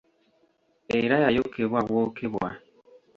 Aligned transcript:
Era 0.97 1.15
yayokebwa 1.23 1.79
bwokebwa. 1.87 2.49